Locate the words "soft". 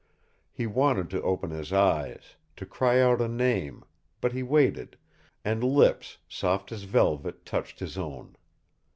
6.27-6.71